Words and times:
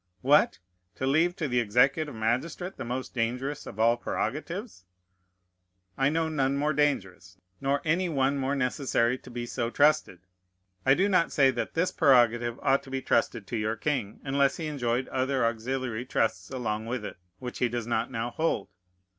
What! 0.21 0.57
to 0.95 1.05
leave 1.05 1.35
to 1.35 1.47
the 1.47 1.59
executive 1.59 2.15
magistrate 2.15 2.75
the 2.75 2.83
most 2.83 3.13
dangerous 3.13 3.67
of 3.67 3.79
all 3.79 3.97
prerogatives? 3.97 4.83
I 5.95 6.09
know 6.09 6.27
none 6.27 6.57
more 6.57 6.73
dangerous; 6.73 7.37
nor 7.59 7.83
any 7.85 8.09
one 8.09 8.39
more 8.39 8.55
necessary 8.55 9.19
to 9.19 9.29
be 9.29 9.45
so 9.45 9.69
trusted. 9.69 10.21
I 10.87 10.95
do 10.95 11.07
not 11.07 11.31
say 11.31 11.51
that 11.51 11.75
this 11.75 11.91
prerogative 11.91 12.59
ought 12.63 12.81
to 12.81 12.89
be 12.89 13.03
trusted 13.03 13.45
to 13.45 13.57
your 13.57 13.75
king, 13.75 14.19
unless 14.23 14.57
he 14.57 14.65
enjoyed 14.65 15.07
other 15.09 15.45
auxiliary 15.45 16.07
trusts 16.07 16.49
along 16.49 16.87
with 16.87 17.05
it, 17.05 17.17
which 17.37 17.59
he 17.59 17.69
does 17.69 17.85
not 17.85 18.09
now 18.09 18.31
hold. 18.31 18.69